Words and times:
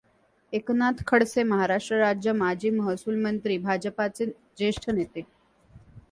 एकनाथ 0.53 1.03
खडसे 1.07 1.43
महाराष्ट्र 1.43 1.95
राज्य 1.95 2.31
माजी 2.31 2.69
महसूलमंत्री, 2.69 3.57
भाजपचे 3.57 4.25
ज्येष्ठ 4.57 4.89
नेते. 4.89 5.21